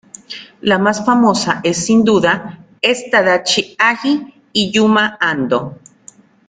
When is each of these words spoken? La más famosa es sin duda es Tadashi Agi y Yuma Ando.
La 0.61 0.79
más 0.79 1.05
famosa 1.05 1.61
es 1.63 1.85
sin 1.85 2.03
duda 2.03 2.65
es 2.81 3.11
Tadashi 3.11 3.75
Agi 3.77 4.33
y 4.51 4.71
Yuma 4.71 5.15
Ando. 5.21 5.77